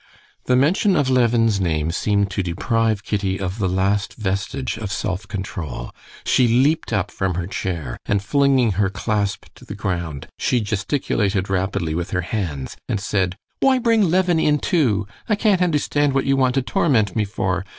[0.45, 5.27] The mention of Levin's name seemed to deprive Kitty of the last vestige of self
[5.27, 5.91] control.
[6.25, 11.51] She leaped up from her chair, and flinging her clasp on the ground, she gesticulated
[11.51, 15.05] rapidly with her hands and said: "Why bring Levin in too?
[15.29, 17.63] I can't understand what you want to torment me for.